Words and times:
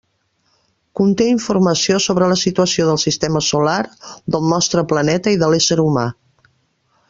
Conté 0.99 1.27
informació 1.33 1.99
sobre 2.05 2.29
la 2.31 2.37
situació 2.45 2.87
del 2.89 2.99
sistema 3.03 3.43
solar, 3.49 3.77
del 4.37 4.51
nostre 4.55 4.85
planeta 4.95 5.37
i 5.37 5.41
de 5.45 5.53
l'ésser 5.55 5.79
humà. 5.89 6.11